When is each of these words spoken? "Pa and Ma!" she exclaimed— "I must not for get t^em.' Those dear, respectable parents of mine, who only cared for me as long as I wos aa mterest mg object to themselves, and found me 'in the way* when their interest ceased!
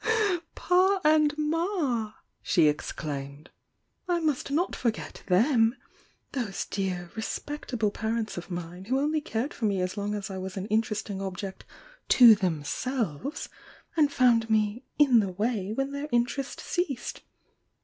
"Pa 0.55 0.99
and 1.03 1.37
Ma!" 1.37 2.13
she 2.41 2.67
exclaimed— 2.67 3.51
"I 4.09 4.19
must 4.19 4.49
not 4.49 4.75
for 4.75 4.89
get 4.89 5.21
t^em.' 5.27 5.73
Those 6.31 6.65
dear, 6.65 7.11
respectable 7.15 7.91
parents 7.91 8.35
of 8.35 8.49
mine, 8.49 8.85
who 8.85 8.99
only 8.99 9.21
cared 9.21 9.53
for 9.53 9.65
me 9.65 9.79
as 9.79 9.97
long 9.97 10.15
as 10.15 10.31
I 10.31 10.39
wos 10.39 10.57
aa 10.57 10.61
mterest 10.61 11.03
mg 11.15 11.21
object 11.21 11.65
to 12.17 12.33
themselves, 12.33 13.47
and 13.95 14.11
found 14.11 14.49
me 14.49 14.81
'in 14.97 15.19
the 15.19 15.29
way* 15.33 15.71
when 15.71 15.91
their 15.91 16.09
interest 16.11 16.59
ceased! 16.61 17.21